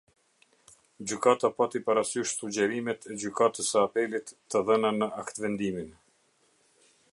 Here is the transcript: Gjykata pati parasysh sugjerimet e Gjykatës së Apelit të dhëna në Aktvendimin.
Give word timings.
Gjykata 1.09 1.49
pati 1.57 1.81
parasysh 1.89 2.33
sugjerimet 2.39 3.05
e 3.11 3.19
Gjykatës 3.25 3.71
së 3.75 3.83
Apelit 3.89 4.35
të 4.53 4.65
dhëna 4.71 4.93
në 5.03 5.13
Aktvendimin. 5.25 5.97